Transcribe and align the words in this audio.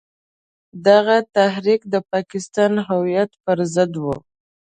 دغه 0.87 1.17
تحریک 1.35 1.81
د 1.93 1.95
پاکستان 2.11 2.73
هویت 2.87 3.31
پر 3.43 3.57
ضد 3.73 3.91
وو. 4.03 4.15